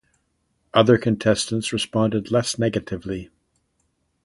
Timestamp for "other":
0.73-0.97